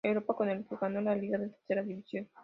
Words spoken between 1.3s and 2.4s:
de tercera división.